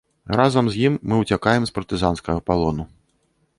[0.39, 2.83] Разам з ім мы ўцякаем з партызанскага палону.